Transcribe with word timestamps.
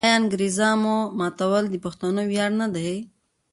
آیا 0.03 0.09
د 0.13 0.17
انګریزامو 0.19 0.97
ماتول 1.19 1.63
د 1.69 1.75
پښتنو 1.85 2.21
ویاړ 2.29 2.51
نه 2.61 2.67
دی؟ 2.75 2.93